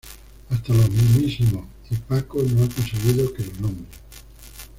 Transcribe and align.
Hasta 0.49 0.73
los 0.73 0.89
mísmisimos 0.89 1.67
y 1.91 1.95
Paco 1.95 2.39
no 2.41 2.63
ha 2.63 2.69
conseguido 2.69 3.31
que 3.35 3.45
lo 3.45 3.53
nombren 3.59 3.85